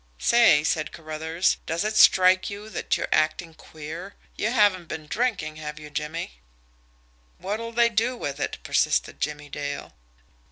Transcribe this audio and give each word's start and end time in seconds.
"Say," 0.17 0.63
said 0.63 0.91
Carruthers, 0.91 1.57
"does 1.67 1.83
it 1.83 1.95
strike 1.95 2.49
you 2.49 2.69
that 2.71 2.97
you're 2.97 3.07
acting 3.11 3.53
queer? 3.53 4.15
You 4.35 4.49
haven't 4.49 4.87
been 4.87 5.05
drinking, 5.05 5.57
have 5.57 5.79
you, 5.79 5.91
Jimmie?" 5.91 6.41
"What'll 7.37 7.71
they 7.71 7.87
do 7.89 8.17
with 8.17 8.39
it?" 8.39 8.57
persisted 8.63 9.19
Jimmie 9.19 9.49
Dale. 9.49 9.93